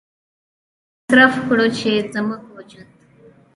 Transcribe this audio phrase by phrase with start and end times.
[1.07, 2.87] ډېر مصرف کړو چې زموږ وجود